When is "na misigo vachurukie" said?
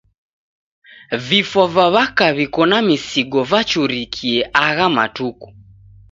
2.71-4.39